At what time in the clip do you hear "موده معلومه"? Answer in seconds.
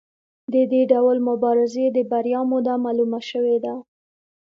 2.51-3.19